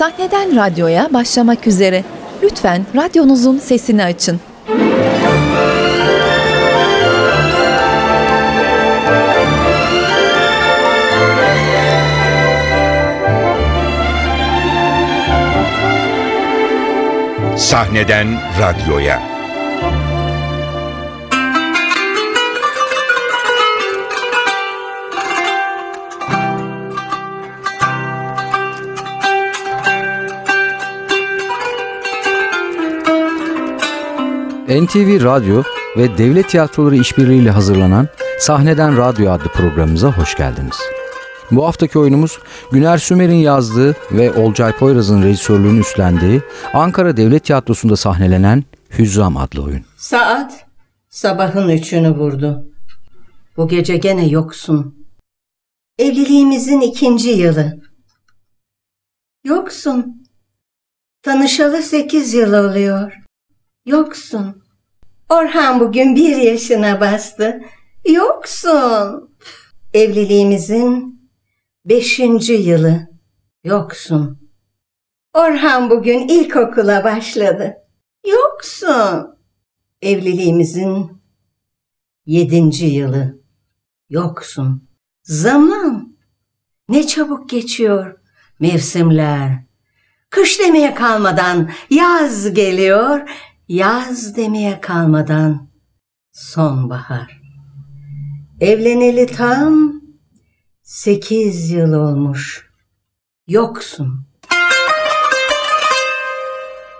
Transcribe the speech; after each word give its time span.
Sahneden 0.00 0.56
radyoya 0.56 1.08
başlamak 1.12 1.66
üzere. 1.66 2.04
Lütfen 2.42 2.86
radyonuzun 2.94 3.58
sesini 3.58 4.04
açın. 4.04 4.40
Sahneden 17.56 18.28
radyoya. 18.60 19.39
NTV 34.70 35.24
Radyo 35.24 35.62
ve 35.96 36.18
Devlet 36.18 36.48
Tiyatroları 36.48 36.96
işbirliğiyle 36.96 37.50
hazırlanan 37.50 38.08
Sahneden 38.38 38.96
Radyo 38.96 39.30
adlı 39.30 39.48
programımıza 39.48 40.18
hoş 40.18 40.36
geldiniz. 40.36 40.76
Bu 41.50 41.66
haftaki 41.66 41.98
oyunumuz 41.98 42.38
Güner 42.72 42.98
Sümer'in 42.98 43.34
yazdığı 43.34 43.96
ve 44.12 44.32
Olcay 44.32 44.72
Poyraz'ın 44.72 45.22
rejisörlüğünü 45.22 45.80
üstlendiği 45.80 46.42
Ankara 46.74 47.16
Devlet 47.16 47.44
Tiyatrosu'nda 47.44 47.96
sahnelenen 47.96 48.64
Hüzzam 48.98 49.36
adlı 49.36 49.62
oyun. 49.62 49.84
Saat 49.96 50.66
sabahın 51.08 51.68
üçünü 51.68 52.10
vurdu. 52.10 52.72
Bu 53.56 53.68
gece 53.68 53.96
gene 53.96 54.28
yoksun. 54.28 55.06
Evliliğimizin 55.98 56.80
ikinci 56.80 57.30
yılı. 57.30 57.80
Yoksun. 59.44 60.26
Tanışalı 61.22 61.82
sekiz 61.82 62.34
yıl 62.34 62.52
oluyor. 62.52 63.12
Yoksun. 63.86 64.59
Orhan 65.30 65.80
bugün 65.80 66.16
bir 66.16 66.36
yaşına 66.36 67.00
bastı. 67.00 67.62
Yoksun. 68.08 69.30
Evliliğimizin 69.94 71.20
beşinci 71.84 72.52
yılı. 72.52 73.08
Yoksun. 73.64 74.50
Orhan 75.34 75.90
bugün 75.90 76.28
ilkokula 76.28 77.04
başladı. 77.04 77.74
Yoksun. 78.26 79.38
Evliliğimizin 80.02 81.22
yedinci 82.26 82.86
yılı. 82.86 83.40
Yoksun. 84.08 84.88
Zaman. 85.22 86.16
Ne 86.88 87.06
çabuk 87.06 87.50
geçiyor. 87.50 88.20
Mevsimler. 88.60 89.64
Kış 90.30 90.60
demeye 90.60 90.94
kalmadan 90.94 91.70
yaz 91.90 92.54
geliyor. 92.54 93.30
Yaz 93.70 94.36
demeye 94.36 94.80
kalmadan 94.80 95.68
sonbahar. 96.32 97.40
Evleneli 98.60 99.26
tam 99.26 99.92
sekiz 100.82 101.70
yıl 101.70 101.92
olmuş. 101.92 102.70
Yoksun. 103.48 104.26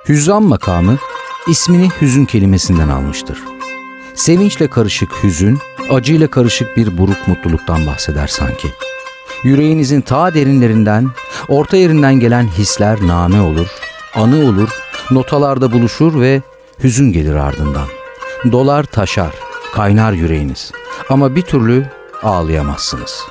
Hüzzam 0.08 0.44
makamı 0.44 0.98
ismini 1.48 1.88
hüzün 2.00 2.24
kelimesinden 2.24 2.88
almıştır. 2.88 3.38
Sevinçle 4.14 4.70
karışık 4.70 5.24
hüzün, 5.24 5.58
acıyla 5.90 6.30
karışık 6.30 6.76
bir 6.76 6.98
buruk 6.98 7.28
mutluluktan 7.28 7.86
bahseder 7.86 8.26
sanki. 8.26 8.68
Yüreğinizin 9.44 10.00
ta 10.00 10.34
derinlerinden, 10.34 11.10
orta 11.48 11.76
yerinden 11.76 12.20
gelen 12.20 12.48
hisler 12.48 13.06
name 13.06 13.40
olur, 13.40 13.68
anı 14.14 14.36
olur, 14.36 14.68
notalarda 15.10 15.72
buluşur 15.72 16.20
ve 16.20 16.42
hüzün 16.82 17.12
gelir 17.12 17.34
ardından. 17.34 17.86
Dolar 18.52 18.84
taşar, 18.84 19.34
kaynar 19.72 20.12
yüreğiniz 20.12 20.72
ama 21.08 21.36
bir 21.36 21.42
türlü 21.42 21.86
ağlayamazsınız. 22.22 23.22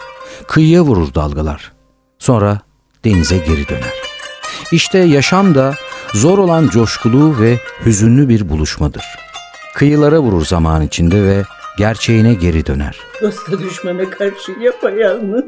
Kıyıya 0.48 0.82
vurur 0.82 1.14
dalgalar. 1.14 1.72
Sonra 2.20 2.60
denize 3.06 3.38
geri 3.38 3.68
döner. 3.68 3.94
İşte 4.72 4.98
yaşam 4.98 5.56
da 5.56 5.76
zor 6.14 6.38
olan 6.38 6.68
coşkulu 6.68 7.40
ve 7.40 7.60
hüzünlü 7.86 8.30
bir 8.30 8.50
buluşmadır. 8.50 9.04
Kıyılara 9.76 10.20
vurur 10.20 10.46
zaman 10.46 10.82
içinde 10.82 11.24
ve 11.24 11.44
gerçeğine 11.78 12.34
geri 12.34 12.66
döner. 12.66 13.00
Dosta 13.22 13.60
düşmana 13.60 14.10
karşı 14.10 14.52
yapayalnız. 14.62 15.46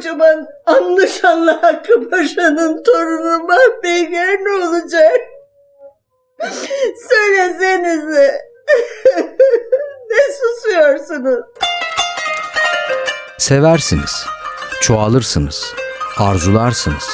Koskocaman 0.00 0.46
anlaşanlı 0.66 1.50
Hakkı 1.50 2.10
Paşa'nın 2.10 2.82
torunu 2.82 3.46
Mahpeyker 3.48 4.38
ne 4.44 4.64
olacak? 4.64 5.16
Söylesenize. 7.10 8.40
ne 10.10 10.18
susuyorsunuz? 10.40 11.44
Seversiniz, 13.38 14.26
çoğalırsınız, 14.80 15.74
arzularsınız, 16.18 17.08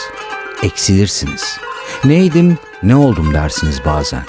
eksilirsiniz. 0.63 1.59
Neydim, 2.05 2.59
ne 2.83 2.97
oldum 2.97 3.35
dersiniz 3.35 3.85
bazen. 3.85 4.23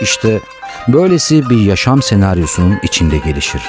İşte 0.00 0.40
böylesi 0.88 1.50
bir 1.50 1.60
yaşam 1.60 2.02
senaryosunun 2.02 2.78
içinde 2.82 3.18
gelişir 3.18 3.62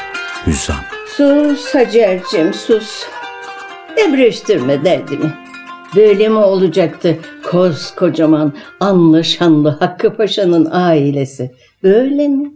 Hüzzam. 0.48 0.80
Sus 1.18 1.76
Hacer'cim 1.76 2.54
sus. 2.54 3.13
Ebreştirme 3.98 4.86
derdimi. 4.86 5.34
Böyle 5.96 6.30
mi 6.30 6.38
olacaktı 6.38 7.20
koskocaman 7.44 8.54
anlaşanlı 8.80 9.70
Hakkı 9.70 10.16
Paşa'nın 10.16 10.68
ailesi? 10.72 11.52
Böyle 11.84 12.28
mi? 12.28 12.52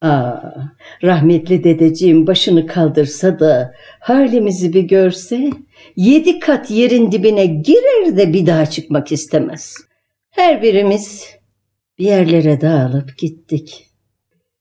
Aa, 0.00 0.40
rahmetli 1.02 1.64
dedeciğim 1.64 2.26
başını 2.26 2.66
kaldırsa 2.66 3.40
da 3.40 3.74
halimizi 4.00 4.72
bir 4.72 4.82
görse 4.82 5.50
yedi 5.96 6.38
kat 6.38 6.70
yerin 6.70 7.12
dibine 7.12 7.46
girer 7.46 8.16
de 8.16 8.32
bir 8.32 8.46
daha 8.46 8.66
çıkmak 8.66 9.12
istemez. 9.12 9.76
Her 10.30 10.62
birimiz 10.62 11.26
bir 11.98 12.04
yerlere 12.04 12.60
dağılıp 12.60 13.18
gittik. 13.18 13.86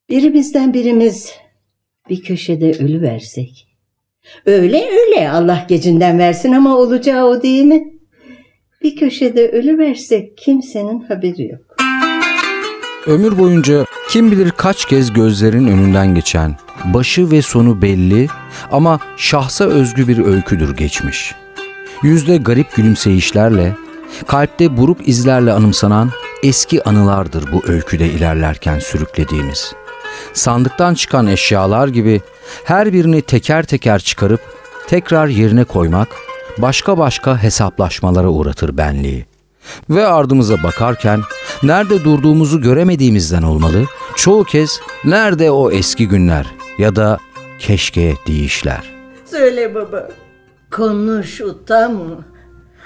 Birimizden 0.09 0.73
birimiz 0.73 1.33
bir 2.09 2.23
köşede 2.23 2.71
ölü 2.71 3.01
versek. 3.01 3.72
Öyle 4.45 4.89
öyle 4.91 5.29
Allah 5.29 5.65
gecinden 5.69 6.19
versin 6.19 6.51
ama 6.51 6.77
olacağı 6.77 7.25
o 7.25 7.43
değil 7.43 7.63
mi? 7.63 7.83
Bir 8.83 8.95
köşede 8.95 9.49
ölü 9.49 9.77
versek 9.77 10.37
kimsenin 10.37 10.99
haberi 10.99 11.47
yok. 11.47 11.61
Ömür 13.07 13.37
boyunca 13.37 13.85
kim 14.09 14.31
bilir 14.31 14.51
kaç 14.51 14.85
kez 14.85 15.13
gözlerin 15.13 15.67
önünden 15.67 16.15
geçen, 16.15 16.55
başı 16.85 17.31
ve 17.31 17.41
sonu 17.41 17.81
belli 17.81 18.27
ama 18.71 18.99
şahsa 19.17 19.65
özgü 19.65 20.07
bir 20.07 20.25
öyküdür 20.25 20.75
geçmiş. 20.75 21.35
Yüzde 22.03 22.37
garip 22.37 22.75
gülümseyişlerle, 22.75 23.73
kalpte 24.27 24.77
buruk 24.77 25.07
izlerle 25.07 25.51
anımsanan 25.51 26.09
eski 26.43 26.83
anılardır 26.83 27.51
bu 27.51 27.61
öyküde 27.67 28.05
ilerlerken 28.05 28.79
sürüklediğimiz. 28.79 29.73
Sandıktan 30.33 30.93
çıkan 30.93 31.27
eşyalar 31.27 31.87
gibi 31.87 32.21
her 32.65 32.93
birini 32.93 33.21
teker 33.21 33.63
teker 33.63 33.99
çıkarıp 33.99 34.41
tekrar 34.87 35.27
yerine 35.27 35.63
koymak 35.63 36.07
başka 36.57 36.97
başka 36.97 37.43
hesaplaşmalara 37.43 38.27
uğratır 38.27 38.77
benliği. 38.77 39.25
Ve 39.89 40.07
ardımıza 40.07 40.63
bakarken 40.63 41.21
nerede 41.63 42.03
durduğumuzu 42.03 42.61
göremediğimizden 42.61 43.43
olmalı, 43.43 43.85
çoğu 44.15 44.43
kez 44.43 44.79
nerede 45.05 45.51
o 45.51 45.71
eski 45.71 46.07
günler 46.07 46.45
ya 46.77 46.95
da 46.95 47.17
keşke 47.59 48.13
deyişler. 48.27 48.93
Söyle 49.25 49.75
baba. 49.75 50.09
Konuş 50.71 51.41
utanma. 51.41 52.25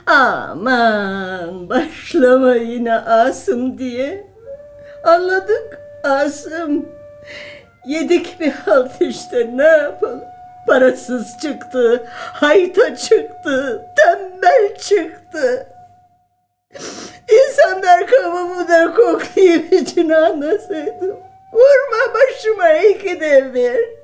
Aman 0.08 1.70
başlama 1.70 2.56
yine 2.56 2.94
Asım 2.96 3.78
diye. 3.78 4.28
Anladık 5.04 5.80
Asım. 6.04 6.86
Yedik 7.86 8.40
bir 8.40 8.52
halt 8.52 8.92
işte 9.00 9.50
ne 9.54 9.68
yapalım. 9.68 10.24
Parasız 10.68 11.38
çıktı, 11.42 12.08
hayta 12.34 12.96
çıktı, 12.96 13.86
tembel 13.96 14.76
çıktı. 14.78 15.68
İnsanlar 17.32 18.08
kavamı 18.08 18.68
koklayıp 18.96 19.74
içine 19.74 20.18
anlasaydım. 20.18 21.18
Vurma 21.54 22.14
başıma 22.14 22.70
iki 22.70 23.20
de 23.20 23.54
bir. 23.54 23.98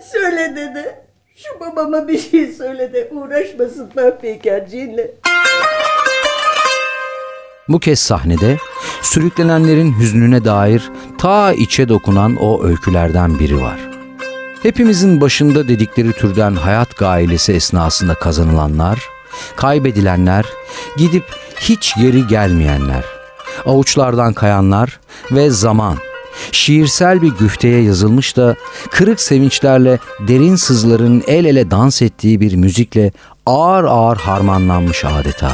Söyle 0.00 0.56
dedi. 0.56 0.94
Şu 1.36 1.60
babama 1.60 2.08
bir 2.08 2.18
şey 2.18 2.46
söyle 2.46 2.92
de 2.92 3.08
uğraşmasın 3.10 3.90
mahpekarcıyla. 3.94 5.04
Bu 7.68 7.80
kez 7.80 7.98
sahnede 7.98 8.56
sürüklenenlerin 9.02 10.00
hüznüne 10.00 10.44
dair 10.44 10.90
ta 11.18 11.52
içe 11.52 11.88
dokunan 11.88 12.36
o 12.36 12.64
öykülerden 12.64 13.38
biri 13.38 13.60
var. 13.60 13.80
Hepimizin 14.62 15.20
başında 15.20 15.68
dedikleri 15.68 16.12
türden 16.12 16.54
hayat 16.54 16.96
gailesi 16.96 17.52
esnasında 17.52 18.14
kazanılanlar, 18.14 19.02
kaybedilenler, 19.56 20.44
gidip 20.96 21.24
hiç 21.60 21.94
geri 21.96 22.26
gelmeyenler, 22.26 23.04
avuçlardan 23.66 24.32
kayanlar 24.32 25.00
ve 25.32 25.50
zaman 25.50 25.98
şiirsel 26.52 27.22
bir 27.22 27.32
güfteye 27.32 27.82
yazılmış 27.82 28.36
da 28.36 28.56
kırık 28.90 29.20
sevinçlerle 29.20 29.98
derin 30.28 30.56
sızların 30.56 31.22
el 31.26 31.44
ele 31.44 31.70
dans 31.70 32.02
ettiği 32.02 32.40
bir 32.40 32.54
müzikle 32.54 33.12
ağır 33.46 33.84
ağır 33.84 34.16
harmanlanmış 34.16 35.04
adeta. 35.04 35.52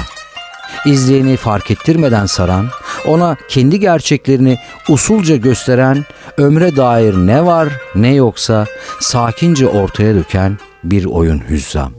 İzleyeni 0.87 1.37
fark 1.37 1.71
ettirmeden 1.71 2.27
saran, 2.27 2.67
ona 3.07 3.37
kendi 3.49 3.81
gerçeklerini 3.81 4.59
usulca 4.89 5.37
gösteren, 5.37 6.05
ömre 6.39 6.77
dair 6.77 7.15
ne 7.15 7.47
var 7.47 7.69
ne 7.95 8.15
yoksa 8.15 8.67
sakince 9.01 9.69
ortaya 9.69 10.15
döken 10.15 10.59
bir 10.85 11.05
oyun 11.05 11.43
hüzzam. 11.51 11.93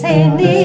seni 0.00 0.57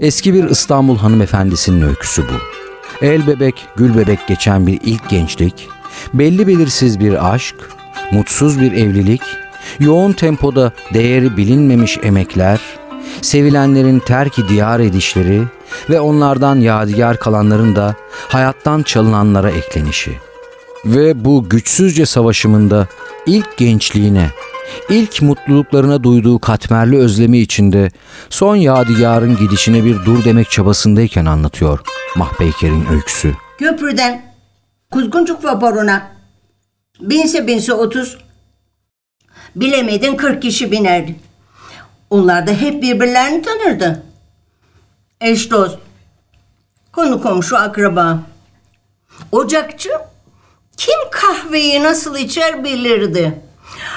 Eski 0.00 0.34
bir 0.34 0.44
İstanbul 0.44 0.98
hanımefendisinin 0.98 1.82
öyküsü 1.82 2.22
bu. 2.22 2.34
El 3.06 3.26
bebek, 3.26 3.54
gül 3.76 3.96
bebek 3.96 4.18
geçen 4.28 4.66
bir 4.66 4.80
ilk 4.82 5.08
gençlik, 5.08 5.68
belli 6.14 6.46
belirsiz 6.46 7.00
bir 7.00 7.34
aşk, 7.34 7.56
mutsuz 8.12 8.60
bir 8.60 8.72
evlilik, 8.72 9.22
yoğun 9.80 10.12
tempoda 10.12 10.72
değeri 10.94 11.36
bilinmemiş 11.36 11.98
emekler, 12.02 12.60
sevilenlerin 13.22 13.98
terki 13.98 14.48
diyar 14.48 14.80
edişleri 14.80 15.42
ve 15.90 16.00
onlardan 16.00 16.56
yadigar 16.56 17.16
kalanların 17.16 17.76
da 17.76 17.94
hayattan 18.28 18.82
çalınanlara 18.82 19.50
eklenişi. 19.50 20.12
Ve 20.84 21.24
bu 21.24 21.48
güçsüzce 21.48 22.06
savaşımında 22.06 22.88
ilk 23.26 23.56
gençliğine, 23.56 24.30
ilk 24.90 25.22
mutluluklarına 25.22 26.02
duyduğu 26.02 26.38
katmerli 26.38 26.98
özlemi 26.98 27.38
içinde 27.38 27.90
son 28.30 28.56
yadigarın 28.56 29.36
gidişine 29.36 29.84
bir 29.84 30.04
dur 30.04 30.24
demek 30.24 30.50
çabasındayken 30.50 31.26
anlatıyor 31.26 31.80
Mahpeyker'in 32.16 32.86
öyküsü. 32.86 33.34
Köprüden 33.58 34.34
Kuzguncuk 34.90 35.44
vaporuna 35.44 36.12
binse 37.00 37.46
binse 37.46 37.72
otuz 37.72 38.18
bilemedin 39.56 40.16
kırk 40.16 40.42
kişi 40.42 40.72
binerdi. 40.72 41.16
Onlar 42.10 42.46
da 42.46 42.52
hep 42.52 42.82
birbirlerini 42.82 43.42
tanırdı. 43.42 44.02
Eş 45.20 45.50
dost, 45.50 45.78
konu 46.92 47.22
komşu 47.22 47.56
akraba. 47.56 48.18
Ocakçı 49.32 49.90
kim 50.76 51.10
kahveyi 51.10 51.82
nasıl 51.82 52.16
içer 52.16 52.64
bilirdi. 52.64 53.45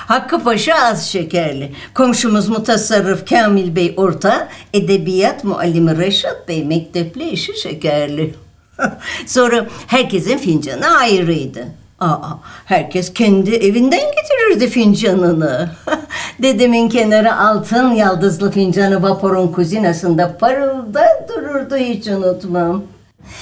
Hakkı 0.10 0.44
Paşa 0.44 0.76
az 0.76 1.08
şekerli. 1.08 1.72
Komşumuz 1.94 2.50
mutasarrıf 2.50 3.30
Kamil 3.30 3.76
Bey 3.76 3.94
orta, 3.98 4.48
edebiyat 4.74 5.44
muallimi 5.44 5.98
Reşat 5.98 6.48
Bey 6.48 6.66
mektepli 6.66 7.30
işi 7.30 7.62
şekerli. 7.62 8.34
Sonra 9.26 9.66
herkesin 9.88 10.38
fincanı 10.38 10.98
ayrıydı. 10.98 11.66
Aa, 12.00 12.30
herkes 12.66 13.14
kendi 13.14 13.56
evinden 13.56 14.00
getirirdi 14.00 14.68
fincanını. 14.68 15.70
Dedemin 16.42 16.90
kenarı 16.90 17.36
altın 17.36 17.92
yaldızlı 17.92 18.52
fincanı 18.52 19.04
vapurun 19.04 19.48
kuzinasında 19.48 20.38
parılda 20.38 21.06
dururdu 21.30 21.76
hiç 21.76 22.08
unutmam. 22.08 22.84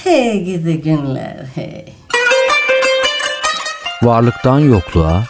Hey 0.04 0.44
gidi 0.44 0.82
günler 0.82 1.36
hey. 1.54 1.84
Varlıktan 4.02 4.58
yokluğa, 4.58 5.22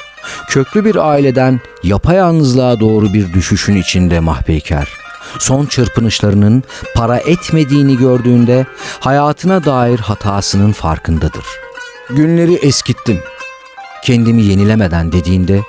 köklü 0.48 0.84
bir 0.84 0.96
aileden 1.10 1.60
yapayalnızlığa 1.82 2.80
doğru 2.80 3.12
bir 3.12 3.32
düşüşün 3.32 3.76
içinde 3.76 4.20
mahpeyker. 4.20 4.88
Son 5.38 5.66
çırpınışlarının 5.66 6.62
para 6.94 7.18
etmediğini 7.18 7.96
gördüğünde 7.96 8.66
hayatına 9.00 9.64
dair 9.64 9.98
hatasının 9.98 10.72
farkındadır. 10.72 11.44
Günleri 12.10 12.54
eskittim. 12.54 13.18
Kendimi 14.04 14.42
yenilemeden 14.42 15.12
dediğinde 15.12 15.60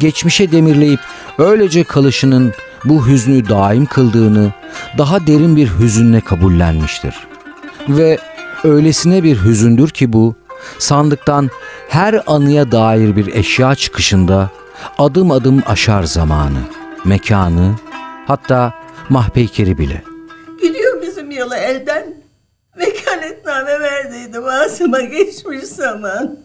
geçmişe 0.00 0.52
demirleyip 0.52 1.00
öylece 1.38 1.84
kalışının 1.84 2.52
bu 2.84 3.06
hüznü 3.06 3.48
daim 3.48 3.86
kıldığını 3.86 4.52
daha 4.98 5.26
derin 5.26 5.56
bir 5.56 5.68
hüzünle 5.78 6.20
kabullenmiştir. 6.20 7.14
Ve 7.88 8.18
öylesine 8.64 9.22
bir 9.22 9.44
hüzündür 9.44 9.88
ki 9.88 10.12
bu 10.12 10.34
sandıktan 10.78 11.50
her 11.88 12.22
anıya 12.26 12.72
dair 12.72 13.16
bir 13.16 13.34
eşya 13.34 13.74
çıkışında 13.74 14.50
adım 14.98 15.30
adım 15.30 15.62
aşar 15.66 16.02
zamanı, 16.02 16.58
mekanı, 17.04 17.74
hatta 18.26 18.74
mahpeykeri 19.08 19.78
bile. 19.78 20.02
Gidiyor 20.62 21.02
bizim 21.02 21.30
yalı 21.30 21.56
elden. 21.56 22.14
Vekaletname 22.76 23.80
verdiydim 23.80 24.44
ağzıma 24.44 25.00
geçmiş 25.00 25.64
zaman. 25.64 26.38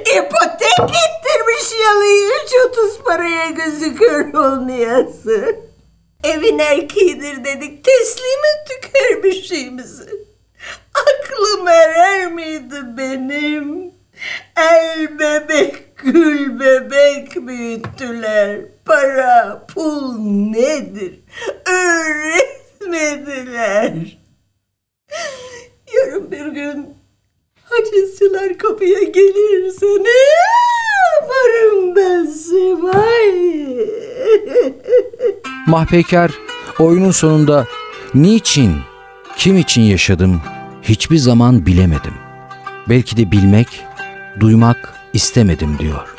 İpotek 0.00 0.78
ettirmiş 0.80 1.72
yalıyı 1.84 2.30
üç 2.44 2.52
otuz 2.66 3.02
paraya 3.04 3.50
gözü 3.50 3.94
kör 3.94 4.34
olmayası. 4.34 5.56
Evin 6.24 6.58
erkeğidir 6.58 7.44
dedik 7.44 7.84
teslim 7.84 8.40
ettik 8.54 8.90
her 8.94 9.22
bir 9.22 9.42
şeyimizi. 9.42 10.26
Aklım 10.94 11.68
erer 11.68 12.32
miydi 12.32 12.76
benim? 12.98 13.94
El 14.56 15.18
bebek, 15.18 15.96
gül 15.96 16.60
bebek 16.60 17.46
büyüttüler. 17.46 18.60
Para, 18.84 19.66
pul 19.74 20.18
nedir? 20.50 21.20
Öğretmediler. 21.66 24.18
Yarın 25.94 26.30
bir 26.30 26.46
gün 26.46 26.94
hacizciler 27.64 28.58
kapıya 28.58 29.02
gelirse 29.02 29.86
ne 29.86 30.10
yaparım 31.20 31.96
ben 31.96 32.26
Simay? 32.26 33.34
Mahpeyker 35.66 36.30
oyunun 36.78 37.10
sonunda 37.10 37.66
niçin, 38.14 38.76
kim 39.36 39.58
için 39.58 39.82
yaşadım 39.82 40.42
hiçbir 40.82 41.16
zaman 41.16 41.66
bilemedim. 41.66 42.14
Belki 42.88 43.16
de 43.16 43.30
bilmek, 43.30 43.84
duymak 44.40 44.94
istemedim 45.12 45.78
diyor. 45.78 46.14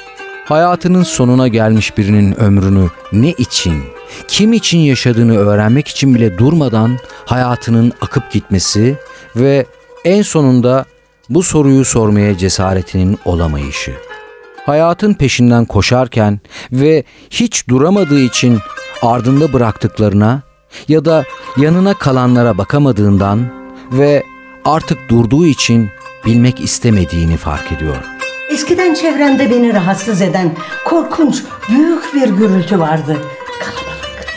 Hayatının 0.46 1.04
sonuna 1.04 1.48
gelmiş 1.48 1.98
birinin 1.98 2.40
ömrünü 2.40 2.90
ne 3.12 3.32
için, 3.32 3.84
kim 4.28 4.54
için 4.54 4.80
yaşadığını 4.80 5.38
öğrenmek 5.38 5.88
için 5.88 6.16
bile 6.16 6.38
durmadan 6.38 6.98
hayatının 7.26 7.94
akıp 8.02 8.32
gitmesi 8.32 8.96
ve 9.36 9.66
en 10.06 10.22
sonunda 10.22 10.86
bu 11.30 11.44
soruyu 11.44 11.86
sormaya 11.86 12.38
cesaretinin 12.38 13.20
olamayışı. 13.26 13.94
Hayatın 14.66 15.14
peşinden 15.14 15.66
koşarken 15.66 16.40
ve 16.72 17.04
hiç 17.30 17.68
duramadığı 17.68 18.20
için 18.20 18.60
ardında 19.02 19.54
bıraktıklarına 19.54 20.42
ya 20.88 21.06
da 21.06 21.24
yanına 21.58 21.94
kalanlara 21.94 22.58
bakamadığından 22.58 23.48
ve 23.92 24.24
artık 24.66 25.10
durduğu 25.10 25.46
için 25.46 25.90
bilmek 26.26 26.62
istemediğini 26.62 27.38
fark 27.38 27.72
ediyor. 27.72 27.98
Eskiden 28.50 28.94
çevremde 28.94 29.52
beni 29.52 29.74
rahatsız 29.74 30.22
eden 30.22 30.56
korkunç 30.86 31.44
büyük 31.70 32.14
bir 32.14 32.30
gürültü 32.30 32.80
vardı. 32.80 33.18
Kalabalık. 33.60 34.28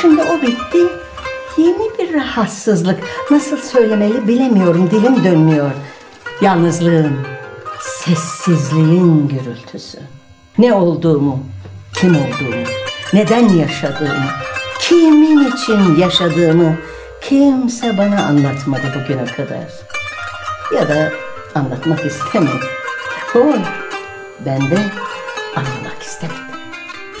Şimdi 0.00 0.22
o 0.22 0.42
bitti. 0.42 0.78
Yeni 1.58 1.98
bir 1.98 2.14
rahatsızlık. 2.14 3.00
Nasıl 3.30 3.56
söylemeli 3.56 4.28
bilemiyorum. 4.28 4.90
Dilim 4.90 5.24
dönmüyor. 5.24 5.70
Yalnızlığın, 6.40 7.16
sessizliğin 7.80 9.28
gürültüsü. 9.28 9.98
Ne 10.58 10.74
olduğumu, 10.74 11.42
kim 11.94 12.10
olduğumu, 12.10 12.66
neden 13.12 13.48
yaşadığımı, 13.48 14.26
kimin 14.80 15.52
için 15.52 15.96
yaşadığımı 15.96 16.76
kimse 17.20 17.98
bana 17.98 18.24
anlatmadı 18.24 18.82
bugüne 18.94 19.24
kadar. 19.24 19.68
Ya 20.74 20.88
da 20.88 21.12
anlatmak 21.54 22.06
istemedi. 22.06 22.66
O, 23.34 23.38
ben 24.46 24.60
de 24.60 24.78
anlamak 25.56 26.02
istemedim. 26.02 26.42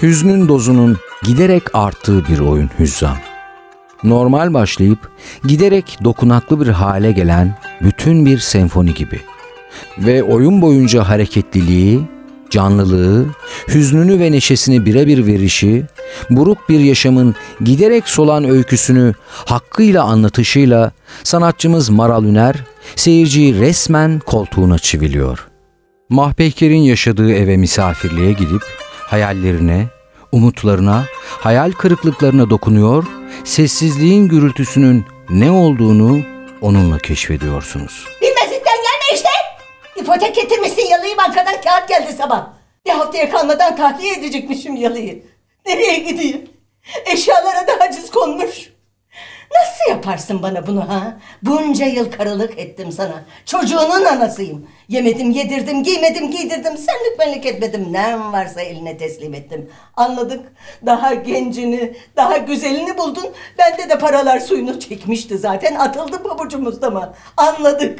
Hüznün 0.02 0.48
dozunun 0.48 0.96
giderek 1.22 1.74
arttığı 1.74 2.28
bir 2.28 2.38
oyun 2.38 2.70
hüzzam. 2.78 3.16
Normal 4.04 4.54
başlayıp 4.54 5.10
giderek 5.44 5.98
dokunaklı 6.04 6.60
bir 6.60 6.68
hale 6.68 7.12
gelen 7.12 7.58
bütün 7.80 8.26
bir 8.26 8.38
senfoni 8.38 8.94
gibi. 8.94 9.20
Ve 9.98 10.22
oyun 10.22 10.62
boyunca 10.62 11.08
hareketliliği, 11.08 12.00
canlılığı, 12.52 13.26
hüznünü 13.68 14.20
ve 14.20 14.32
neşesini 14.32 14.86
birebir 14.86 15.26
verişi, 15.26 15.84
buruk 16.30 16.68
bir 16.68 16.80
yaşamın 16.80 17.34
giderek 17.64 18.08
solan 18.08 18.44
öyküsünü 18.44 19.14
hakkıyla 19.28 20.04
anlatışıyla 20.04 20.92
sanatçımız 21.24 21.88
Maral 21.90 22.24
Üner, 22.24 22.56
seyirciyi 22.96 23.60
resmen 23.60 24.18
koltuğuna 24.18 24.78
çiviliyor. 24.78 25.48
Mahpeyker'in 26.08 26.82
yaşadığı 26.82 27.32
eve 27.32 27.56
misafirliğe 27.56 28.32
gidip 28.32 28.62
hayallerine, 29.06 29.86
umutlarına, 30.32 31.04
hayal 31.28 31.72
kırıklıklarına 31.72 32.50
dokunuyor, 32.50 33.04
sessizliğin 33.44 34.28
gürültüsünün 34.28 35.04
ne 35.30 35.50
olduğunu 35.50 36.20
onunla 36.60 36.98
keşfediyorsunuz. 36.98 38.04
İşte. 38.22 38.31
İpotek 40.02 40.34
getirmişsin 40.34 40.86
yalıyı 40.86 41.16
bankadan 41.16 41.60
kağıt 41.60 41.88
geldi 41.88 42.12
sabah. 42.12 42.46
Bir 42.86 42.90
haftaya 42.90 43.30
kalmadan 43.30 43.76
tahliye 43.76 44.14
edecekmişim 44.14 44.76
yalıyı. 44.76 45.22
Nereye 45.66 45.98
gideyim? 45.98 46.50
Eşyalara 47.06 47.66
da 47.66 47.80
haciz 47.80 48.10
konmuş. 48.10 48.71
Yaparsın 50.02 50.42
bana 50.42 50.66
bunu 50.66 50.88
ha? 50.88 51.16
Bunca 51.42 51.86
yıl 51.86 52.12
karılık 52.12 52.58
ettim 52.58 52.92
sana. 52.92 53.24
Çocuğunun 53.46 54.04
anasıyım. 54.04 54.66
Yemedim, 54.88 55.30
yedirdim, 55.30 55.82
giymedim, 55.82 56.30
giydirdim. 56.30 56.76
Senlik 56.76 57.18
benlik 57.18 57.46
etmedim. 57.46 57.92
Ne 57.92 58.18
varsa 58.32 58.60
eline 58.60 58.96
teslim 58.96 59.34
ettim. 59.34 59.70
Anladık. 59.96 60.40
Daha 60.86 61.14
gencini, 61.14 61.96
daha 62.16 62.36
güzelini 62.36 62.98
buldun. 62.98 63.26
Bende 63.58 63.88
de 63.90 63.98
paralar 63.98 64.40
suyunu 64.40 64.80
çekmişti 64.80 65.38
zaten. 65.38 65.74
Atıldı 65.74 66.22
pabucumuzda 66.22 66.90
mı? 66.90 67.14
Anladık. 67.36 67.98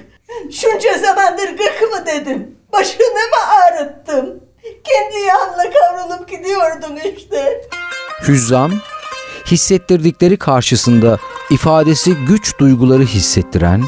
Şunca 0.51 0.99
zamandır 0.99 1.49
gık 1.49 1.83
mı 1.93 2.07
dedim. 2.07 2.59
Başını 2.73 3.07
mı 3.07 3.53
ağrıttım? 3.63 4.41
Kendi 4.63 5.27
yağımla 5.27 5.65
kavrulup 5.71 6.29
gidiyordum 6.29 6.99
işte. 7.17 7.61
Hüzzam, 8.29 8.73
hissettirdikleri 9.53 10.37
karşısında 10.37 11.19
ifadesi 11.51 12.15
güç 12.29 12.59
duyguları 12.59 13.03
hissettiren, 13.03 13.85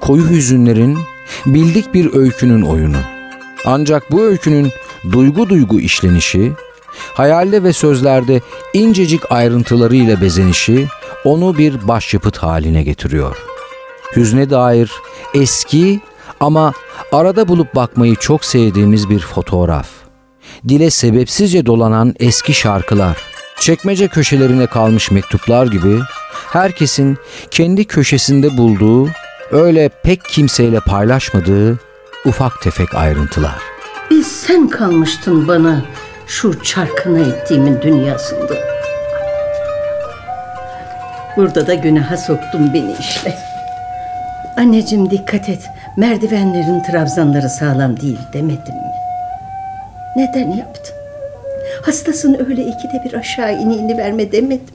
koyu 0.00 0.30
hüzünlerin, 0.30 0.98
bildik 1.46 1.94
bir 1.94 2.14
öykünün 2.14 2.62
oyunu. 2.62 2.96
Ancak 3.66 4.12
bu 4.12 4.22
öykünün 4.22 4.72
duygu 5.12 5.48
duygu 5.48 5.80
işlenişi, 5.80 6.52
hayalde 7.14 7.62
ve 7.62 7.72
sözlerde 7.72 8.40
incecik 8.72 9.32
ayrıntılarıyla 9.32 10.20
bezenişi 10.20 10.86
onu 11.24 11.58
bir 11.58 11.88
başyapıt 11.88 12.38
haline 12.38 12.82
getiriyor. 12.82 13.36
Hüzne 14.16 14.50
dair 14.50 14.92
eski 15.34 16.00
ama 16.40 16.72
arada 17.12 17.48
bulup 17.48 17.74
bakmayı 17.74 18.14
çok 18.14 18.44
sevdiğimiz 18.44 19.10
bir 19.10 19.20
fotoğraf. 19.20 19.88
Dile 20.68 20.90
sebepsizce 20.90 21.66
dolanan 21.66 22.14
eski 22.20 22.54
şarkılar, 22.54 23.16
çekmece 23.60 24.08
köşelerine 24.08 24.66
kalmış 24.66 25.10
mektuplar 25.10 25.66
gibi 25.66 26.00
herkesin 26.52 27.18
kendi 27.50 27.84
köşesinde 27.84 28.56
bulduğu, 28.56 29.08
öyle 29.50 29.88
pek 29.88 30.24
kimseyle 30.24 30.80
paylaşmadığı 30.80 31.78
ufak 32.24 32.62
tefek 32.62 32.94
ayrıntılar. 32.94 33.58
Bir 34.10 34.22
sen 34.22 34.68
kalmıştın 34.68 35.48
bana 35.48 35.82
şu 36.26 36.62
çarkına 36.62 37.18
ettiğimin 37.18 37.82
dünyasında. 37.82 38.54
Burada 41.36 41.66
da 41.66 41.74
günaha 41.74 42.16
soktun 42.16 42.74
beni 42.74 42.96
işte. 43.00 43.34
Anneciğim 44.56 45.10
dikkat 45.10 45.48
et. 45.48 45.70
Merdivenlerin 45.96 46.82
trabzanları 46.82 47.48
sağlam 47.48 48.00
değil 48.00 48.18
demedim 48.32 48.74
mi? 48.74 48.92
Neden 50.16 50.50
yaptın? 50.50 51.03
Hastasın 51.84 52.36
öyle 52.48 52.62
ikide 52.62 53.02
bir 53.04 53.14
aşağı 53.14 53.52
iniğini 53.52 53.98
verme 53.98 54.32
demedim. 54.32 54.74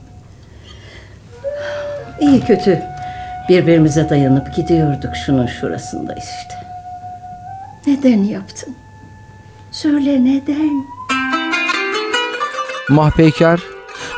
İyi 2.20 2.40
kötü 2.40 2.82
birbirimize 3.48 4.10
dayanıp 4.10 4.56
gidiyorduk 4.56 5.16
şunun 5.26 5.46
şurasında 5.46 6.14
işte. 6.14 6.54
Neden 7.86 8.24
yaptın? 8.24 8.76
Söyle 9.70 10.24
neden? 10.24 10.84
Mahpeyker, 12.88 13.60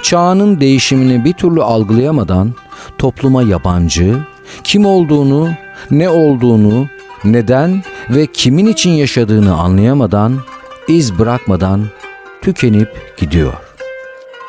çağının 0.03 0.61
değişimini 0.61 1.25
bir 1.25 1.33
türlü 1.33 1.63
algılayamadan 1.63 2.55
topluma 2.99 3.43
yabancı, 3.43 4.19
kim 4.65 4.87
olduğunu, 4.87 5.51
ne 5.91 6.09
olduğunu, 6.09 6.87
neden 7.25 7.83
ve 8.11 8.27
kimin 8.27 8.67
için 8.67 8.91
yaşadığını 8.91 9.55
anlayamadan, 9.55 10.39
iz 10.89 11.19
bırakmadan 11.19 11.85
tükenip 12.43 13.17
gidiyor. 13.17 13.53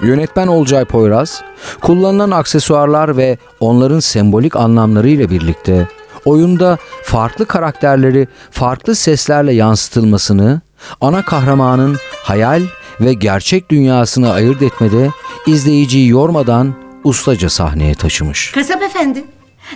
Yönetmen 0.01 0.47
Olcay 0.47 0.85
Poyraz, 0.85 1.41
kullanılan 1.81 2.31
aksesuarlar 2.31 3.17
ve 3.17 3.37
onların 3.59 3.99
sembolik 3.99 4.55
anlamlarıyla 4.55 5.29
birlikte 5.29 5.87
oyunda 6.25 6.77
farklı 7.03 7.45
karakterleri 7.45 8.27
farklı 8.51 8.95
seslerle 8.95 9.53
yansıtılmasını, 9.53 10.61
ana 11.01 11.25
kahramanın 11.25 11.97
hayal 12.23 12.61
ve 13.01 13.13
gerçek 13.13 13.69
dünyasını 13.69 14.33
ayırt 14.33 14.61
etmede 14.61 15.09
izleyiciyi 15.47 16.09
yormadan 16.09 16.75
ustaca 17.03 17.49
sahneye 17.49 17.95
taşımış. 17.95 18.51
Kasap 18.51 18.81
efendi. 18.83 19.23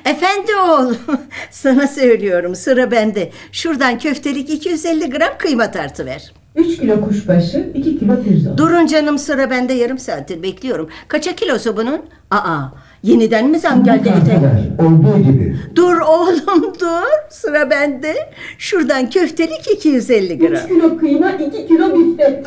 Efendi 0.06 0.56
oğul. 0.56 0.94
Sana 1.52 1.88
söylüyorum 1.88 2.56
sıra 2.56 2.92
bende. 2.92 3.32
Şuradan 3.52 4.00
köftelik 4.00 4.50
250 4.50 5.10
gram 5.10 5.38
kıyma 5.38 5.72
tartıver. 5.72 6.32
3 6.58 6.78
kilo 6.78 7.02
kuşbaşı, 7.02 7.72
2 7.74 8.00
kilo 8.00 8.24
pirzola. 8.24 8.58
Durun 8.58 8.86
canım 8.88 9.18
sıra 9.18 9.50
bende 9.50 9.74
yarım 9.74 9.98
saattir 10.00 10.44
bekliyorum. 10.44 10.90
Kaça 11.08 11.36
kilosu 11.36 11.78
bunun? 11.78 12.02
Aa 12.32 12.60
yeniden 13.04 13.48
mi 13.48 13.60
zam 13.60 13.84
geldi 13.84 14.14
ete? 14.22 14.40
Olduğu 14.86 15.18
gibi. 15.24 15.56
Dur 15.76 15.98
oğlum 15.98 16.74
dur 16.80 17.08
sıra 17.30 17.70
bende. 17.70 18.16
Şuradan 18.58 19.10
köftelik 19.10 19.68
250 19.74 20.40
gram. 20.40 20.54
3 20.54 20.68
kilo 20.68 20.98
kıyma, 20.98 21.32
2 21.32 21.68
kilo 21.68 21.94
biftek. 21.96 22.46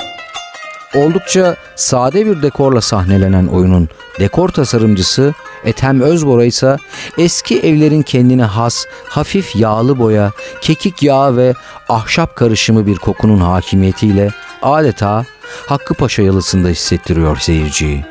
Oldukça 0.96 1.56
sade 1.76 2.26
bir 2.26 2.42
dekorla 2.42 2.80
sahnelenen 2.80 3.46
oyunun 3.46 3.88
dekor 4.20 4.48
tasarımcısı 4.48 5.34
Ethem 5.64 6.00
Özbora 6.00 6.44
ise 6.44 6.76
eski 7.18 7.60
evlerin 7.60 8.02
kendine 8.02 8.44
has 8.44 8.86
hafif 9.08 9.56
yağlı 9.56 9.98
boya, 9.98 10.32
kekik 10.60 11.02
yağı 11.02 11.36
ve 11.36 11.54
ahşap 11.88 12.36
karışımı 12.36 12.86
bir 12.86 12.96
kokunun 12.96 13.38
hakimiyetiyle 13.38 14.30
adeta 14.62 15.24
Hakkı 15.66 15.94
Paşa 15.94 16.22
yalısında 16.22 16.68
hissettiriyor 16.68 17.36
seyirciyi. 17.36 18.04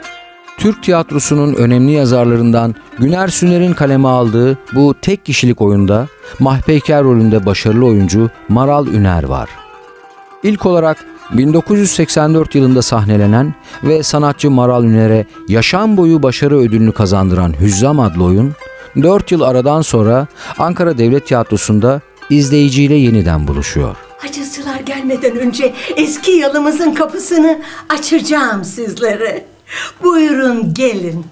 Türk 0.58 0.84
tiyatrosunun 0.84 1.54
önemli 1.54 1.92
yazarlarından 1.92 2.76
Güner 2.98 3.28
Süner'in 3.28 3.74
kaleme 3.74 4.08
aldığı 4.08 4.58
bu 4.74 4.96
tek 5.02 5.26
kişilik 5.26 5.62
oyunda 5.62 6.08
Mahpeyker 6.40 7.04
rolünde 7.04 7.46
başarılı 7.46 7.86
oyuncu 7.86 8.30
Maral 8.50 8.88
Üner 8.88 9.24
var. 9.24 9.50
İlk 10.44 10.66
olarak 10.66 11.06
1984 11.32 12.56
yılında 12.56 12.82
sahnelenen 12.82 13.56
ve 13.84 14.04
sanatçı 14.04 14.52
Maral 14.52 14.84
Üner'e 14.84 15.26
yaşam 15.48 15.98
boyu 15.98 16.24
başarı 16.24 16.58
ödülünü 16.58 16.92
kazandıran 16.92 17.54
Hüzzam 17.62 18.00
adlı 18.00 18.24
oyun, 18.24 18.54
4 19.04 19.32
yıl 19.32 19.42
aradan 19.42 19.82
sonra 19.82 20.28
Ankara 20.60 20.98
Devlet 20.98 21.28
Tiyatrosu'nda 21.28 22.02
izleyiciyle 22.30 22.96
yeniden 22.96 23.48
buluşuyor. 23.48 23.96
Hacısılar 24.18 24.80
gelmeden 24.80 25.38
önce 25.38 25.74
eski 25.96 26.32
yalımızın 26.32 26.94
kapısını 26.94 27.60
açacağım 27.90 28.64
sizlere. 28.64 29.46
Buyurun 30.04 30.74
gelin. 30.74 31.26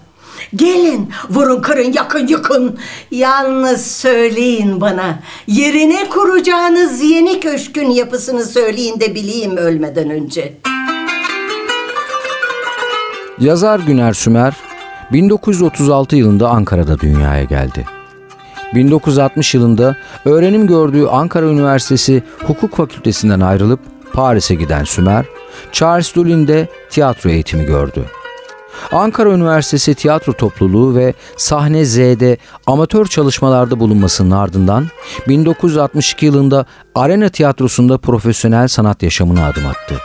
Gelin 0.55 1.09
vurun 1.29 1.61
kırın 1.61 1.93
yakın 1.93 2.27
yıkın. 2.27 2.77
Yalnız 3.11 3.87
söyleyin 3.87 4.81
bana 4.81 5.19
yerine 5.47 6.09
kuracağınız 6.09 7.01
yeni 7.01 7.39
köşkün 7.39 7.89
yapısını 7.89 8.45
söyleyin 8.45 8.99
de 8.99 9.15
bileyim 9.15 9.57
ölmeden 9.57 10.09
önce. 10.09 10.53
Yazar 13.39 13.79
Güner 13.79 14.13
Sümer 14.13 14.53
1936 15.13 16.15
yılında 16.15 16.49
Ankara'da 16.49 16.99
dünyaya 16.99 17.43
geldi. 17.43 17.85
1960 18.75 19.53
yılında 19.53 19.95
öğrenim 20.25 20.67
gördüğü 20.67 21.05
Ankara 21.05 21.45
Üniversitesi 21.45 22.23
Hukuk 22.47 22.75
Fakültesinden 22.75 23.39
ayrılıp 23.39 23.79
Paris'e 24.13 24.55
giden 24.55 24.83
Sümer, 24.83 25.25
Charles 25.71 26.15
Dullin'de 26.15 26.67
tiyatro 26.89 27.29
eğitimi 27.29 27.65
gördü. 27.65 28.05
Ankara 28.91 29.29
Üniversitesi 29.29 29.95
Tiyatro 29.95 30.33
Topluluğu 30.33 30.95
ve 30.95 31.13
Sahne 31.37 31.85
Z'de 31.85 32.37
amatör 32.67 33.05
çalışmalarda 33.05 33.79
bulunmasının 33.79 34.31
ardından 34.31 34.87
1962 35.27 36.25
yılında 36.25 36.65
Arena 36.95 37.29
Tiyatrosu'nda 37.29 37.97
profesyonel 37.97 38.67
sanat 38.67 39.03
yaşamına 39.03 39.47
adım 39.47 39.65
attı. 39.65 39.95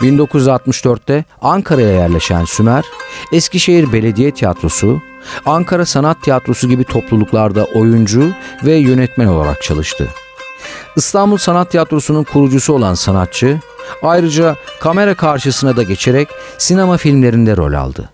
1964'te 0.00 1.24
Ankara'ya 1.42 1.92
yerleşen 1.92 2.44
Sümer, 2.44 2.84
Eskişehir 3.32 3.92
Belediye 3.92 4.30
Tiyatrosu, 4.30 5.00
Ankara 5.46 5.86
Sanat 5.86 6.22
Tiyatrosu 6.22 6.68
gibi 6.68 6.84
topluluklarda 6.84 7.64
oyuncu 7.64 8.32
ve 8.64 8.74
yönetmen 8.74 9.26
olarak 9.26 9.62
çalıştı. 9.62 10.08
İstanbul 10.96 11.36
Sanat 11.36 11.70
Tiyatrosu'nun 11.70 12.24
kurucusu 12.24 12.72
olan 12.72 12.94
sanatçı, 12.94 13.60
Ayrıca 14.02 14.56
kamera 14.80 15.14
karşısına 15.14 15.76
da 15.76 15.82
geçerek 15.82 16.28
sinema 16.58 16.96
filmlerinde 16.96 17.56
rol 17.56 17.72
aldı. 17.72 18.10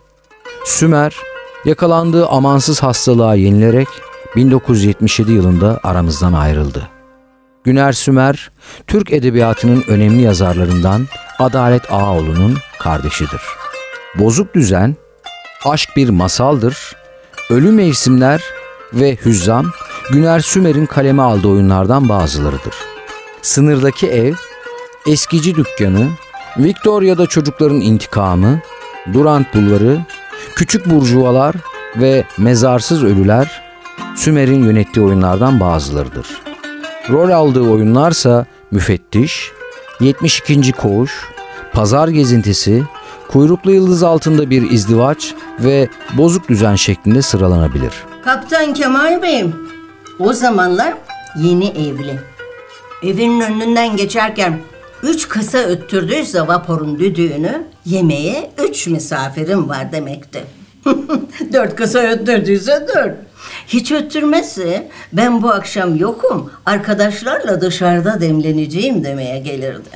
Sümer, 0.65 1.17
yakalandığı 1.65 2.27
amansız 2.27 2.83
hastalığa 2.83 3.35
yenilerek 3.35 3.89
1977 4.37 5.33
yılında 5.33 5.81
aramızdan 5.83 6.33
ayrıldı. 6.33 6.89
Güner 7.65 7.93
Sümer, 7.93 8.51
Türk 8.87 9.13
edebiyatının 9.13 9.85
önemli 9.89 10.23
yazarlarından 10.23 11.07
Adalet 11.39 11.93
Ağaoğlu'nun 11.93 12.57
kardeşidir. 12.79 13.41
Bozuk 14.15 14.55
Düzen, 14.55 14.97
Aşk 15.65 15.97
Bir 15.97 16.09
Masaldır, 16.09 16.97
Ölü 17.51 17.73
Mevsimler 17.73 18.43
ve 18.93 19.17
Hüzzam, 19.25 19.67
Güner 20.11 20.41
Sümer'in 20.41 20.87
kaleme 20.87 21.23
aldığı 21.23 21.49
oyunlardan 21.49 22.09
bazılarıdır. 22.09 22.75
Sınırdaki 23.43 24.07
Ev, 24.07 24.35
Eskici 25.07 25.55
Dükkanı, 25.55 26.09
Victoria'da 26.59 27.27
Çocukların 27.27 27.81
İntikamı, 27.81 28.61
Durant 29.13 29.55
Bulvarı, 29.55 29.99
Küçük 30.55 30.91
Burjuvalar 30.91 31.55
ve 31.97 32.25
Mezarsız 32.39 33.05
Ölüler, 33.05 33.63
Sümer'in 34.17 34.65
yönettiği 34.65 35.07
oyunlardan 35.07 35.61
bazılarıdır. 35.61 36.27
Rol 37.11 37.31
aldığı 37.31 37.71
oyunlarsa 37.71 38.47
Müfettiş, 38.71 39.53
72. 40.01 40.73
Koğuş, 40.73 41.25
Pazar 41.73 42.09
Gezintisi, 42.09 42.83
Kuyruklu 43.29 43.73
Yıldız 43.73 44.03
Altında 44.03 44.51
Bir 44.51 44.71
İzdivaç 44.71 45.35
ve 45.61 45.89
Bozuk 46.17 46.49
Düzen 46.49 46.75
şeklinde 46.75 47.23
sıralanabilir. 47.23 47.93
Kaptan 48.25 48.75
Kemal 48.75 49.23
Bey'im. 49.23 49.57
O 50.19 50.33
zamanlar 50.33 50.95
yeni 51.37 51.69
evli. 51.69 52.21
Evinin 53.03 53.41
önünden 53.41 53.97
geçerken 53.97 54.59
üç 55.03 55.29
kasa 55.29 55.59
öttürdüyse 55.59 56.41
vapurun 56.41 56.99
düdüğünü 56.99 57.63
yemeğe 57.85 58.51
üç 58.69 58.87
misafirim 58.87 59.69
var 59.69 59.93
demekti. 59.93 60.45
dört 61.53 61.77
kasa 61.77 61.99
öttürdüyse 61.99 62.87
dört. 62.95 63.17
Hiç 63.67 63.93
öttürmezse 63.93 64.89
ben 65.13 65.43
bu 65.43 65.51
akşam 65.51 65.97
yokum 65.97 66.51
arkadaşlarla 66.67 67.61
dışarıda 67.61 68.21
demleneceğim 68.21 69.05
demeye 69.05 69.39
gelirdi. 69.39 69.89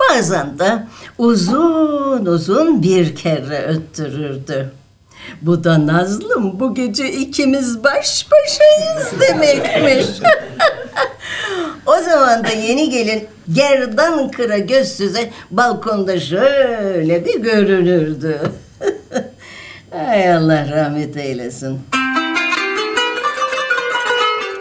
Bazen 0.00 0.58
de 0.58 0.86
uzun 1.18 2.26
uzun 2.26 2.82
bir 2.82 3.16
kere 3.16 3.62
öttürürdü. 3.62 4.72
Bu 5.42 5.64
da 5.64 5.86
Nazlım 5.86 6.60
bu 6.60 6.74
gece 6.74 7.12
ikimiz 7.12 7.84
baş 7.84 8.26
başayız 8.32 9.20
demekmiş. 9.20 10.06
o 11.98 12.02
zaman 12.02 12.44
da 12.44 12.48
yeni 12.48 12.90
gelin 12.90 13.26
gerdan 13.52 14.30
kıra 14.30 14.58
gözsüze 14.58 15.30
balkonda 15.50 16.20
şöyle 16.20 17.24
bir 17.24 17.40
görünürdü. 17.40 18.40
Ay 20.10 20.34
Allah 20.34 20.70
rahmet 20.70 21.16
eylesin. 21.16 21.78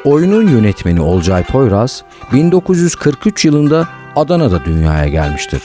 Oyunun 0.06 0.48
yönetmeni 0.48 1.02
Olcay 1.02 1.44
Poyraz 1.44 2.04
1943 2.34 3.46
yılında 3.46 3.88
Adana'da 4.16 4.66
dünyaya 4.66 5.08
gelmiştir. 5.08 5.62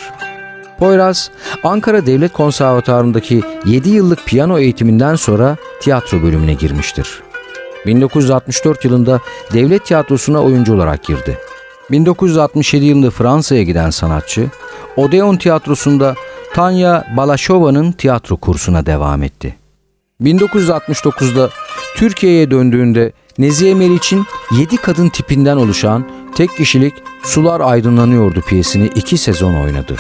Poyraz, 0.79 1.31
Ankara 1.65 2.07
Devlet 2.07 2.33
Konservatuarı'ndaki 2.33 3.43
7 3.65 3.91
yıllık 3.91 4.27
piyano 4.27 4.59
eğitiminden 4.59 5.15
sonra 5.15 5.57
tiyatro 5.81 6.23
bölümüne 6.23 6.55
girmiştir. 6.55 7.23
1964 7.87 8.85
yılında 8.85 9.21
devlet 9.53 9.87
tiyatrosuna 9.87 10.43
oyuncu 10.43 10.75
olarak 10.75 11.05
girdi. 11.05 11.39
1967 11.91 12.85
yılında 12.85 13.11
Fransa'ya 13.11 13.63
giden 13.63 13.91
sanatçı, 13.91 14.51
Odeon 14.97 15.37
Tiyatrosu'nda 15.37 16.15
Tanya 16.55 17.05
Balaşova'nın 17.17 17.93
tiyatro 17.93 18.37
kursuna 18.37 18.87
devam 18.87 19.23
etti. 19.23 19.55
1969'da 20.23 21.51
Türkiye'ye 21.97 22.51
döndüğünde 22.51 23.13
Nezihe 23.39 23.75
Meriç'in 23.75 24.25
7 24.51 24.77
kadın 24.77 25.09
tipinden 25.09 25.57
oluşan 25.57 26.09
tek 26.37 26.57
kişilik 26.57 26.95
Sular 27.23 27.61
Aydınlanıyordu 27.61 28.41
piyesini 28.41 28.87
2 28.87 29.19
sezon 29.19 29.55
oynadı. 29.55 29.97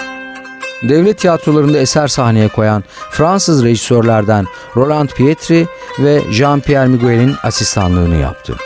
Devlet 0.83 1.19
tiyatrolarında 1.19 1.79
eser 1.79 2.09
sahneye 2.09 2.49
koyan 2.49 2.85
Fransız 3.11 3.65
rejisörlerden 3.65 4.47
Roland 4.77 5.09
Pietri 5.09 5.67
ve 5.99 6.19
Jean-Pierre 6.31 6.89
Miguel'in 6.89 7.35
asistanlığını 7.43 8.17
yaptı. 8.17 8.57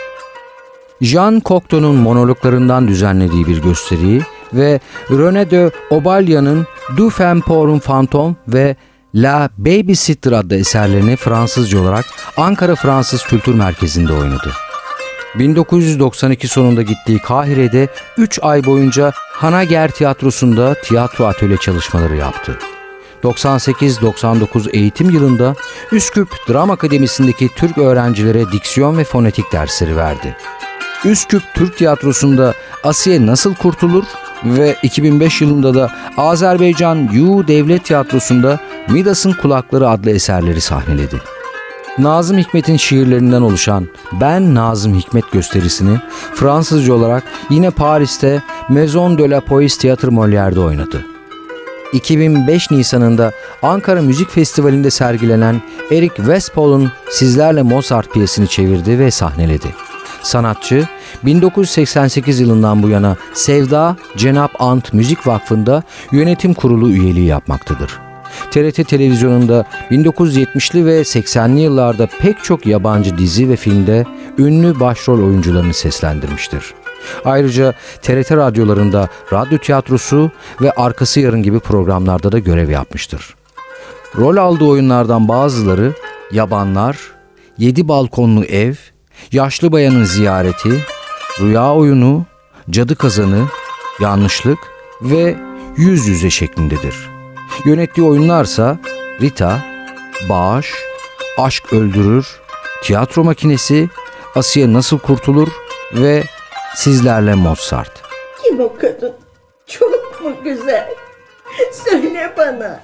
Jean 1.01 1.41
Cocteau'nun 1.45 1.95
monologlarından 1.95 2.87
düzenlediği 2.87 3.47
bir 3.47 3.61
gösteriyi 3.61 4.21
ve 4.53 4.79
René 5.09 5.51
de 5.51 5.71
Obalya'nın 5.89 6.67
Du 6.97 7.09
Femme 7.09 7.41
pour 7.41 7.67
un 7.67 7.79
fantôme 7.79 8.33
ve 8.47 8.75
La 9.15 9.49
Babysitter 9.57 10.31
adlı 10.31 10.55
eserlerini 10.55 11.15
Fransızca 11.15 11.81
olarak 11.81 12.05
Ankara 12.37 12.75
Fransız 12.75 13.23
Kültür 13.23 13.53
Merkezi'nde 13.53 14.13
oynadı. 14.13 14.51
1992 15.35 16.47
sonunda 16.47 16.81
gittiği 16.81 17.19
Kahire'de 17.19 17.87
3 18.17 18.39
ay 18.41 18.65
boyunca 18.65 19.11
Hanager 19.15 19.91
Tiyatrosu'nda 19.91 20.73
tiyatro 20.73 21.25
atölye 21.25 21.57
çalışmaları 21.57 22.15
yaptı. 22.15 22.59
98-99 23.23 24.69
eğitim 24.75 25.09
yılında 25.09 25.55
Üsküp 25.91 26.27
Dram 26.49 26.71
Akademisi'ndeki 26.71 27.49
Türk 27.55 27.77
öğrencilere 27.77 28.51
diksiyon 28.51 28.97
ve 28.97 29.03
fonetik 29.03 29.51
dersleri 29.51 29.95
verdi. 29.95 30.35
Üsküp 31.05 31.43
Türk 31.53 31.77
Tiyatrosu'nda 31.77 32.53
Asiye 32.83 33.25
Nasıl 33.25 33.55
Kurtulur 33.55 34.03
ve 34.43 34.75
2005 34.83 35.41
yılında 35.41 35.75
da 35.75 35.91
Azerbaycan 36.17 37.09
Yu 37.13 37.47
Devlet 37.47 37.85
Tiyatrosu'nda 37.85 38.59
Midas'ın 38.89 39.31
Kulakları 39.33 39.89
adlı 39.89 40.11
eserleri 40.11 40.61
sahneledi. 40.61 41.21
Nazım 41.97 42.37
Hikmet'in 42.37 42.77
şiirlerinden 42.77 43.41
oluşan 43.41 43.87
Ben 44.21 44.55
Nazım 44.55 44.95
Hikmet 44.95 45.31
gösterisini 45.31 45.97
Fransızca 46.33 46.93
olarak 46.93 47.23
yine 47.49 47.69
Paris'te 47.69 48.43
Maison 48.69 49.17
de 49.17 49.29
la 49.29 49.37
Poésie 49.37 49.81
Théâtre 49.81 50.09
Molière'de 50.09 50.59
oynadı. 50.59 51.05
2005 51.93 52.71
Nisan'ında 52.71 53.31
Ankara 53.61 54.01
Müzik 54.01 54.29
Festivali'nde 54.29 54.91
sergilenen 54.91 55.61
Eric 55.91 56.15
Westphal'ın 56.15 56.91
Sizlerle 57.09 57.61
Mozart 57.61 58.13
piyesini 58.13 58.47
çevirdi 58.47 58.99
ve 58.99 59.11
sahneledi. 59.11 59.88
Sanatçı 60.23 60.87
1988 61.23 62.39
yılından 62.39 62.83
bu 62.83 62.89
yana 62.89 63.17
Sevda 63.33 63.95
Cenap 64.17 64.61
Ant 64.61 64.93
Müzik 64.93 65.27
Vakfı'nda 65.27 65.83
yönetim 66.11 66.53
kurulu 66.53 66.89
üyeliği 66.89 67.27
yapmaktadır. 67.27 67.99
TRT 68.51 68.87
televizyonunda 68.87 69.65
1970'li 69.91 70.85
ve 70.85 71.01
80'li 71.01 71.59
yıllarda 71.59 72.07
pek 72.21 72.43
çok 72.43 72.65
yabancı 72.65 73.17
dizi 73.17 73.49
ve 73.49 73.55
filmde 73.55 74.05
ünlü 74.37 74.79
başrol 74.79 75.23
oyuncularını 75.23 75.73
seslendirmiştir. 75.73 76.73
Ayrıca 77.25 77.73
TRT 78.01 78.31
radyolarında 78.31 79.09
radyo 79.33 79.57
tiyatrosu 79.57 80.31
ve 80.61 80.71
Arkası 80.71 81.19
Yarın 81.19 81.43
gibi 81.43 81.59
programlarda 81.59 82.31
da 82.31 82.39
görev 82.39 82.69
yapmıştır. 82.69 83.35
Rol 84.17 84.37
aldığı 84.37 84.65
oyunlardan 84.65 85.27
bazıları 85.27 85.93
Yabanlar, 86.31 86.97
Yedi 87.57 87.87
Balkonlu 87.87 88.45
Ev, 88.45 88.73
Yaşlı 89.31 89.71
Bayanın 89.71 90.03
Ziyareti, 90.03 90.85
Rüya 91.39 91.73
Oyunu, 91.73 92.25
Cadı 92.69 92.95
Kazanı, 92.95 93.45
Yanlışlık 93.99 94.59
ve 95.01 95.35
Yüz 95.77 96.07
Yüze 96.07 96.29
şeklindedir. 96.29 96.95
Yönettiği 97.65 98.07
oyunlarsa 98.07 98.77
Rita, 99.21 99.59
Bağış, 100.29 100.73
Aşk 101.37 101.73
Öldürür, 101.73 102.39
Tiyatro 102.83 103.23
Makinesi, 103.23 103.89
Asiye 104.35 104.73
Nasıl 104.73 104.99
Kurtulur 104.99 105.47
ve 105.93 106.23
Sizlerle 106.75 107.33
Mozart. 107.35 107.91
Kim 108.43 108.59
o 108.59 108.75
kadın? 108.75 109.13
Çok 109.67 110.21
mu 110.21 110.33
güzel? 110.43 110.89
Söyle 111.71 112.33
bana. 112.37 112.79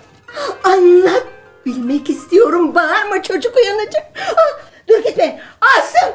Anlat. 0.64 1.24
Bilmek 1.66 2.10
istiyorum. 2.10 2.76
Bağırma 2.76 3.24
çocuk 3.24 3.56
uyanacak. 3.58 4.04
Ah, 4.38 4.60
dur 4.90 5.04
gitme. 5.04 5.42
Asım! 5.62 6.15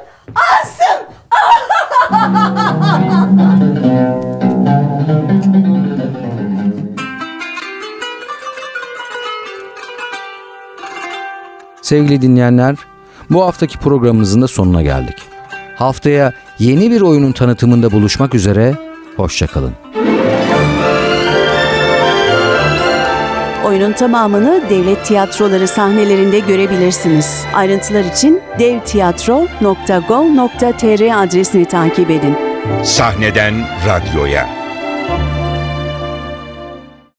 Sevgili 11.91 12.23
dinleyenler, 12.23 12.77
bu 13.31 13.45
haftaki 13.45 13.79
programımızın 13.79 14.43
da 14.43 14.49
sonuna 14.49 14.83
geldik. 14.83 15.17
Haftaya 15.77 16.33
yeni 16.59 16.91
bir 16.91 17.01
oyunun 17.01 17.33
tanıtımında 17.33 17.93
buluşmak 17.93 18.35
üzere, 18.35 18.75
hoşçakalın. 19.17 19.73
Oyunun 23.65 23.93
tamamını 23.93 24.63
devlet 24.71 25.05
tiyatroları 25.05 25.69
sahnelerinde 25.69 26.39
görebilirsiniz. 26.39 27.45
Ayrıntılar 27.55 28.05
için 28.05 28.41
devtiyatro.gov.tr 28.59 31.23
adresini 31.23 31.65
takip 31.65 32.11
edin. 32.11 32.37
Sahneden 32.85 33.55
radyoya. 33.87 34.60